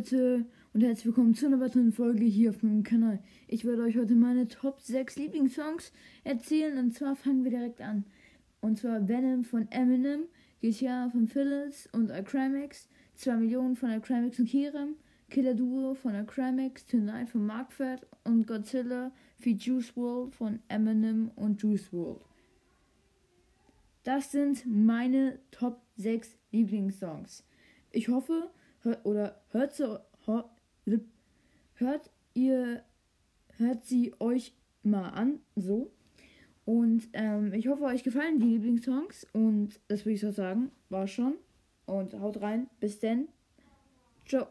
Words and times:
Leute 0.00 0.46
und 0.72 0.80
herzlich 0.80 1.04
willkommen 1.04 1.34
zu 1.34 1.44
einer 1.44 1.60
weiteren 1.60 1.92
Folge 1.92 2.24
hier 2.24 2.48
auf 2.48 2.62
meinem 2.62 2.84
Kanal. 2.84 3.18
Ich 3.48 3.66
werde 3.66 3.82
euch 3.82 3.98
heute 3.98 4.14
meine 4.14 4.48
Top 4.48 4.80
6 4.80 5.16
Lieblingssongs 5.16 5.92
erzählen 6.24 6.78
und 6.78 6.94
zwar 6.94 7.16
fangen 7.16 7.44
wir 7.44 7.50
direkt 7.50 7.82
an. 7.82 8.06
Und 8.62 8.78
zwar 8.78 9.06
Venom 9.06 9.44
von 9.44 9.70
Eminem, 9.70 10.22
GTA 10.62 11.10
von 11.10 11.28
Phyllis 11.28 11.86
und 11.92 12.10
Acrimex, 12.10 12.88
2 13.16 13.36
Millionen 13.36 13.76
von 13.76 13.90
Acrimex 13.90 14.38
und 14.38 14.48
Kiram, 14.48 14.94
Killer 15.28 15.52
Duo 15.52 15.92
von 15.92 16.14
Acrimex, 16.14 16.86
Tonight 16.86 17.28
von 17.28 17.44
Markford 17.44 18.06
und 18.24 18.46
Godzilla 18.46 19.12
für 19.38 19.50
Juice 19.50 19.94
WRLD 19.94 20.34
von 20.34 20.60
Eminem 20.68 21.30
und 21.36 21.60
Juice 21.60 21.92
WRLD. 21.92 22.22
Das 24.04 24.32
sind 24.32 24.64
meine 24.64 25.40
Top 25.50 25.82
6 25.96 26.38
Lieblingssongs. 26.52 27.44
Ich 27.92 28.08
hoffe, 28.08 28.50
oder 29.04 29.40
hört 29.50 29.74
sie, 29.74 30.00
hört 31.74 32.10
ihr, 32.34 32.82
hört 33.56 33.84
sie 33.84 34.14
euch 34.20 34.54
mal 34.82 35.10
an, 35.10 35.40
so. 35.56 35.90
Und 36.64 37.08
ähm, 37.14 37.52
ich 37.52 37.68
hoffe, 37.68 37.84
euch 37.84 38.04
gefallen 38.04 38.38
die 38.38 38.46
Lieblingssongs. 38.46 39.26
Und 39.32 39.80
das 39.88 40.04
würde 40.04 40.14
ich 40.14 40.20
so 40.20 40.30
sagen, 40.30 40.70
war 40.88 41.08
schon. 41.08 41.34
Und 41.86 42.14
haut 42.20 42.40
rein. 42.40 42.68
Bis 42.78 43.00
denn. 43.00 43.28
Ciao. 44.26 44.46